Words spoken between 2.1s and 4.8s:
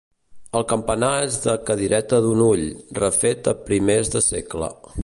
d'un ull, refet a primers de segle.